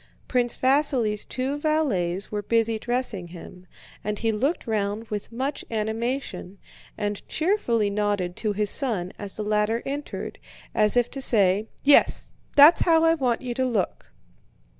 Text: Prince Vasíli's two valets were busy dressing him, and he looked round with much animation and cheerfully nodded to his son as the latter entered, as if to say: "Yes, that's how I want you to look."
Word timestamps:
Prince 0.27 0.57
Vasíli's 0.57 1.23
two 1.23 1.59
valets 1.59 2.31
were 2.31 2.41
busy 2.41 2.79
dressing 2.79 3.27
him, 3.27 3.67
and 4.03 4.17
he 4.17 4.31
looked 4.31 4.65
round 4.65 5.03
with 5.09 5.31
much 5.31 5.63
animation 5.69 6.57
and 6.97 7.21
cheerfully 7.27 7.91
nodded 7.91 8.35
to 8.37 8.51
his 8.51 8.71
son 8.71 9.13
as 9.19 9.37
the 9.37 9.43
latter 9.43 9.83
entered, 9.85 10.39
as 10.73 10.97
if 10.97 11.11
to 11.11 11.21
say: 11.21 11.67
"Yes, 11.83 12.31
that's 12.55 12.81
how 12.81 13.03
I 13.03 13.13
want 13.13 13.43
you 13.43 13.53
to 13.53 13.65
look." 13.67 14.11